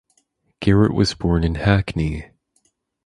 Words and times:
Garrett 0.61 0.95
was 0.95 1.13
born 1.13 1.43
in 1.43 1.53
Hackney. 1.53 2.31